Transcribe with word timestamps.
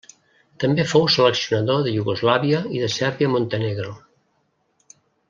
També 0.61 0.85
fou 0.93 1.03
seleccionador 1.15 1.85
de 1.87 1.93
Iugoslàvia 1.97 2.63
i 2.79 2.81
de 2.85 2.89
Sèrbia-Montenegro. 2.95 3.93